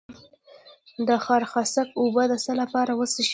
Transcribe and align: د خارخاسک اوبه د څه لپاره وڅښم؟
د 1.07 1.09
خارخاسک 1.25 1.87
اوبه 1.99 2.23
د 2.31 2.33
څه 2.43 2.51
لپاره 2.61 2.91
وڅښم؟ 2.93 3.25